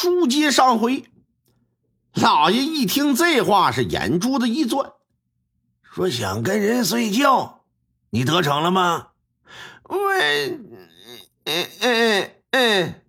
[0.00, 1.04] 书接上回，
[2.14, 4.92] 老爷一听这话，是眼珠子一转，
[5.82, 7.66] 说想跟人睡觉，
[8.08, 9.08] 你得逞了吗？
[9.82, 9.98] 我，
[11.44, 13.02] 嗯嗯嗯，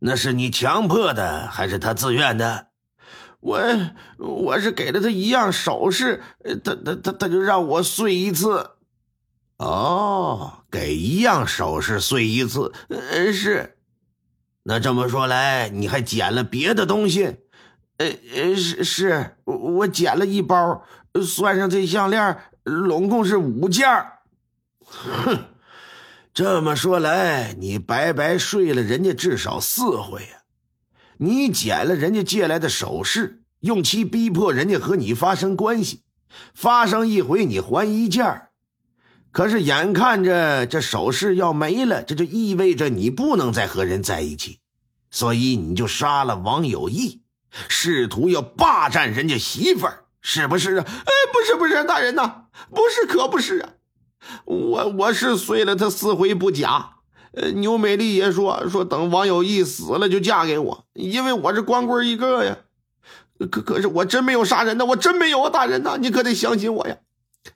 [0.00, 2.66] 那是你强迫的，还是他自愿的？
[3.40, 3.58] 我
[4.18, 6.22] 我是给了他一样首饰，
[6.62, 8.72] 他他他他就让我睡一次。
[9.56, 13.75] 哦，给一样首饰睡一次，呃是。
[14.68, 17.36] 那这么说来，你还捡了别的东西？
[17.98, 20.82] 呃呃是是，我捡了一包，
[21.24, 23.86] 算上这项链，拢共是五件。
[24.84, 25.44] 哼，
[26.34, 30.42] 这么说来，你白白睡了人家至少四回呀！
[31.18, 36.02] 你捡了人家借来的首饰，用其逼迫人家和你发生关系，
[36.52, 38.45] 发生一回你还一件
[39.36, 44.60] 可是眼看着这首饰要没了，这就意味着你不能再和人在一起，
[45.10, 47.20] 所以你就杀了王有义，
[47.68, 50.86] 试图要霸占人家媳妇儿，是不是啊？
[50.88, 53.68] 哎，不是不是，大人呐，不是可不是啊！
[54.46, 56.94] 我我是睡了他四回不假。
[57.32, 62.56] 呃，牛美丽也说说等王有义死了就嫁给我，因为我是光棍一个呀。
[63.50, 66.96] 可可是我真没有杀人呐，我真没有啊，大人呐，你可得相信我呀。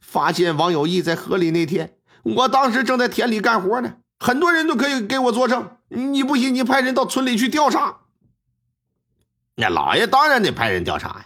[0.00, 5.76] 发现王有义在河里那天，我当时正在田里干活呢，很多人都可以给我作证。
[5.88, 8.02] 你不信，你派人到村里去调查。
[9.56, 11.24] 那老爷当然得派人调查呀。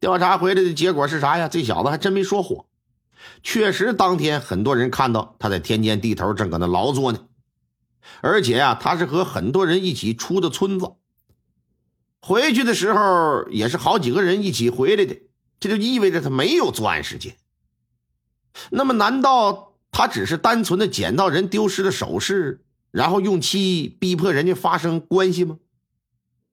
[0.00, 1.48] 调查回来的结果是啥呀？
[1.48, 2.66] 这小子还真没说谎。
[3.42, 7.26] 确实，当天很多人看到他在田间地头正搁那劳作呢，
[8.20, 10.92] 而且呀，他是和很多人一起出的村子。
[12.20, 15.16] 回去的时候也是好几个人一起回来的，
[15.60, 17.36] 这就意味着他没有作案时间。
[18.70, 25.58] 那么，难道他只是单纯的捡到人丢失的首饰，然后用其逼迫人家发生关系吗？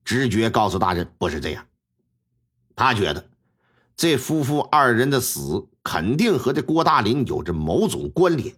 [0.04, 1.66] 直觉告诉大人，不是这样。
[2.76, 3.30] 他觉得
[3.96, 5.68] 这夫妇二人的死。
[5.88, 8.56] 肯定和这郭大林有着某种关联，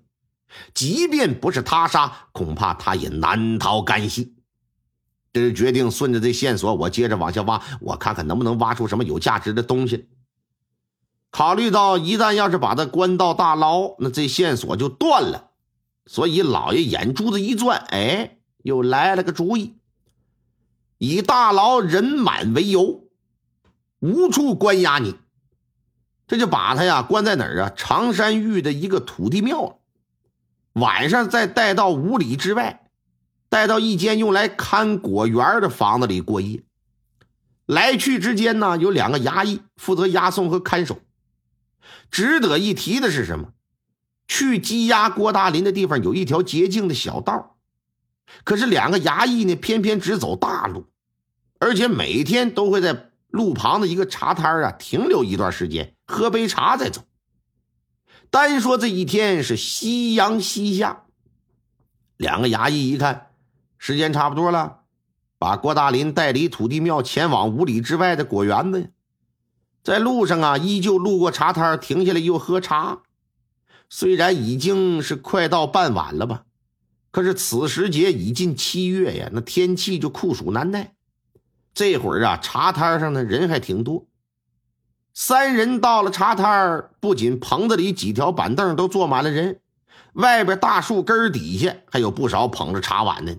[0.74, 4.34] 即便不是他杀，恐怕他也难逃干系。
[5.34, 10.08] 这是决定顺着这线索，我接着往下挖，我看看能不能挖出什么有价值的东西。
[11.30, 15.50] 考虑到一旦要是把他关到大牢，那这线索就断了，
[16.06, 19.76] 所以老爷眼珠子一转，哎，又来了个主意，
[20.98, 23.04] 以大牢人满为由，
[24.00, 25.16] 无处关押你。
[26.28, 27.72] 这就把他呀关在哪儿啊？
[27.76, 29.80] 常山峪的一个土地庙，
[30.74, 32.90] 晚上再带到五里之外，
[33.48, 36.64] 带到一间用来看果园的房子里过夜。
[37.66, 41.00] 来去之间呢，有两个衙役负责押送和看守。
[42.10, 43.54] 值得一提的是什么？
[44.28, 47.58] 去羁押郭大林的地方有一条捷径的小道，
[48.44, 50.88] 可是两个衙役呢，偏偏只走大路，
[51.60, 55.96] 而且每天都会在路旁的一个茶摊啊停留一段时间。
[56.06, 57.04] 喝杯茶再走。
[58.30, 61.04] 单说这一天是夕阳西下，
[62.18, 63.32] 两个衙役一看
[63.78, 64.80] 时间差不多了，
[65.40, 68.92] 把郭大林带离土地庙，前往五里之外的果园子。
[69.88, 73.03] 在路上啊，依旧路过茶摊，停下来又喝茶。
[73.90, 76.44] 虽然已经是快到傍晚了吧，
[77.09, 80.94] 可是此时节已近七月呀，那天气就酷暑难耐。
[81.74, 84.06] 这会儿啊，茶摊上的人还挺多。
[85.14, 89.62] 三人到了茶摊，不仅棚子里几条板凳都坐满了人，
[90.12, 93.38] 外边大树根底下还有不少捧着茶碗的。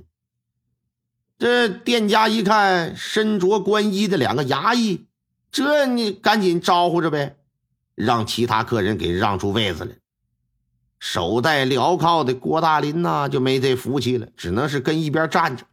[1.39, 5.08] 这店家一看身着官衣的两个衙役，
[5.51, 7.37] 这你赶紧招呼着呗，
[7.95, 9.97] 让其他客人给让出位子来。
[10.99, 15.65] 手戴镣铐的郭大林呢，就没这福气了，只能是跟一边站着。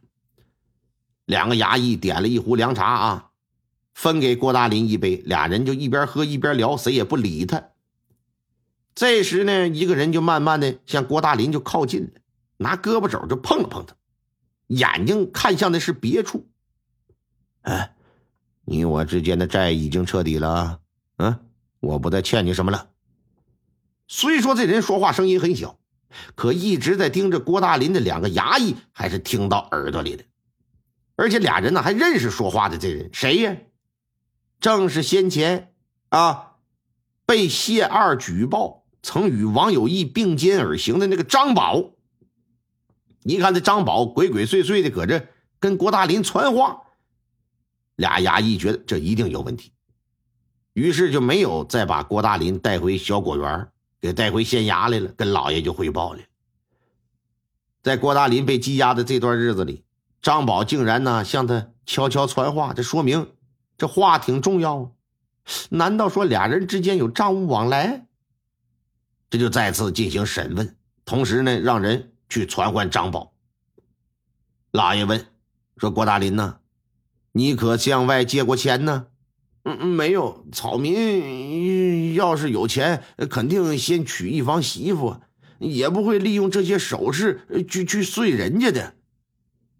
[1.24, 3.30] 两个衙役点了一壶凉茶啊。
[3.92, 7.70] 分给郭大林一杯，俩人就一边喝一边聊，谁也不理他。
[8.94, 12.20] 这时呢，一个人就慢慢的向郭大林就靠近了，
[12.58, 13.96] 拿胳膊肘就碰了碰他，
[14.66, 16.46] 眼睛看向的是别处。
[17.62, 17.95] 哎，
[18.68, 20.80] 你我之间的债已经彻底了，
[21.18, 21.38] 嗯，
[21.78, 22.88] 我不再欠你什么了。
[24.08, 25.78] 虽说这人说话声音很小，
[26.34, 30.24] 可一直在盯着郭大林的两个衙役还是听到耳朵里的，
[31.14, 33.56] 而且俩人呢还认识说话的这人，谁呀？
[34.58, 35.72] 正是先前
[36.08, 36.56] 啊，
[37.24, 41.92] 被谢二举报曾与王有义并肩而行的那个张宝。
[43.22, 45.28] 一看这张宝鬼鬼祟祟的搁这
[45.60, 46.82] 跟郭大林传话，
[47.96, 49.72] 俩衙役觉得这一定有问题，
[50.72, 53.68] 于是就没有再把郭大林带回小果园，
[54.00, 56.20] 给带回县衙来了，跟老爷就汇报了。
[57.82, 59.82] 在郭大林被羁押的这段日子里。
[60.22, 63.32] 张宝竟然呢向他悄悄传话，这说明
[63.78, 64.90] 这话挺重要啊。
[65.70, 68.08] 难道说俩人之间有账务往来？
[69.30, 73.32] 这就再次进行审问，同时呢让人去传唤张宝。
[74.72, 75.24] 老爷问
[75.76, 76.58] 说：“郭大林呢？
[77.36, 79.08] 你可向外借过钱呢
[79.64, 80.46] ？”“嗯，没有。
[80.52, 85.20] 草民要是有钱，肯定先娶一房媳妇，
[85.58, 88.94] 也不会利用这些首饰去去睡人家的。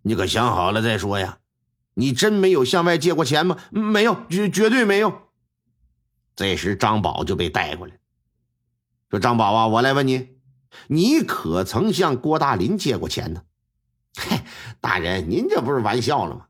[0.03, 1.39] 你可想好了再说呀？
[1.95, 3.57] 你真没有向外借过钱吗？
[3.71, 5.23] 没有，绝绝对没有。”
[6.37, 7.95] 这时张宝就被带过来，
[9.09, 10.29] 说：“张宝啊，我来问你，
[10.89, 13.43] 你可曾向郭大林借过钱呢？”
[14.21, 14.41] 嘿，
[14.79, 16.47] 大人，您这不是玩笑了吗？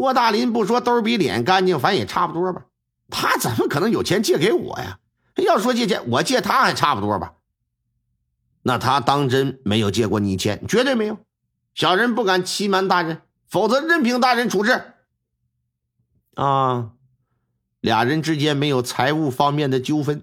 [0.00, 2.66] 郭大林不说兜比脸干净，反正也差不多吧。
[3.08, 4.98] 他怎么可能有钱借给我呀？
[5.36, 7.34] 要说借钱，我借他还差不多吧？
[8.62, 10.66] 那他当真没有借过你钱？
[10.68, 11.18] 绝对没有。
[11.74, 14.82] 小人不敢欺瞒大人，否则任凭大人处置。
[16.34, 16.92] 啊，
[17.80, 20.22] 俩人之间没有财务方面的纠纷。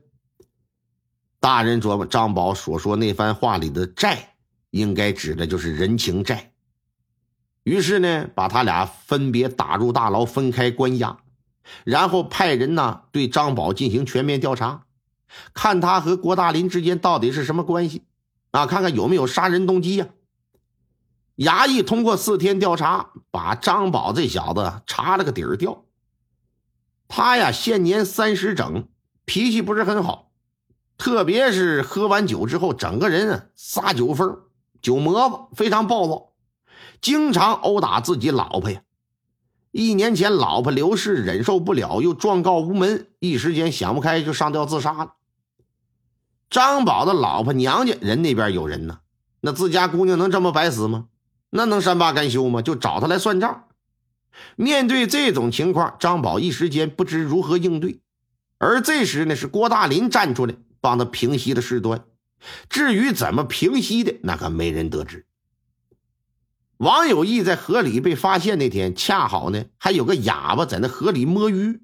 [1.40, 4.36] 大人琢磨，张宝所说那番话里的债，
[4.70, 6.52] 应该指的就是人情债。
[7.63, 11.18] 于是呢，把他俩分别打入大牢，分开关押，
[11.86, 14.83] 然后派人呢对张宝进行全面调查，
[15.54, 18.04] 看他和郭大林之间到底是什么关系
[18.51, 18.65] 啊？
[18.65, 20.07] 看看有没有杀人动机呀？
[21.38, 25.86] 衙役通过四天调查，把张宝这小子查了个底儿掉。
[27.07, 28.88] 他呀，现年三十整，
[29.24, 30.31] 脾气不是很好，
[30.98, 34.42] 特别是喝完酒之后，整个人啊撒酒疯、
[34.81, 36.32] 酒魔子，非常暴躁。
[37.03, 38.81] 经常殴打自己老婆呀！
[39.71, 45.15] 一年前老婆刘氏忍受不了，又状告无门，一时间想不开就上吊自杀了。
[46.50, 49.00] 张宝的老婆娘家人那边有人呢，
[49.41, 51.07] 那自家姑娘能这么白死吗？
[51.50, 52.61] 那能善罢甘休吗？
[52.61, 53.65] 就找他来算账。
[54.55, 58.00] 面对这种情况，张宝一时间不知如何应对。
[58.59, 62.05] 而这时呢，是郭大林站出来帮他平息了事端。
[62.69, 65.25] 至于怎么平息的，那可没人得知。
[66.83, 71.80] 王有义在河里被发现那天，恰好呢还有个哑巴在那河里摸鱼。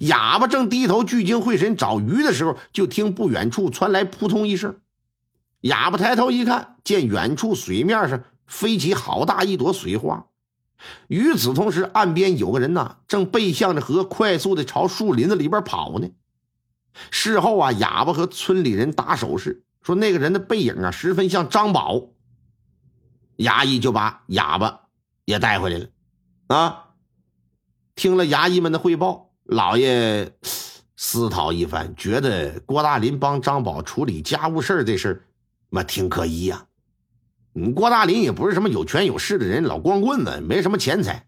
[0.00, 4.80] 哑巴正低头聚精会神找鱼的时候，就听不远处传来扑通一声。
[5.60, 10.26] 哑巴抬头一看，见远处水面上飞起好大一朵水花。
[11.06, 16.08] 与此同时，岸边有个人呐，正背向着河，快速的朝树林子里边跑呢。
[17.12, 22.08] 事后啊，哑巴和村里人打手势，说那个人的背影啊，十分像张宝。
[23.40, 24.82] 衙役就把哑巴
[25.24, 25.88] 也带回来了，
[26.48, 26.84] 啊！
[27.94, 30.32] 听了衙役们的汇报，老爷
[30.94, 35.24] 思考一番，觉得郭大林帮张宝处理家务事这事
[35.70, 36.66] 儿，挺可疑呀。
[37.54, 41.26] 你郭大林也不是什么有权有势的人，老光棍子，没什么钱财。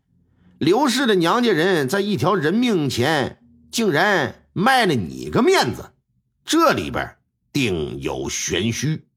[0.59, 5.93] 刘氏的娘家人在一条人命前，竟然卖了你个面子，
[6.45, 7.17] 这里边
[7.53, 9.09] 定有玄虚。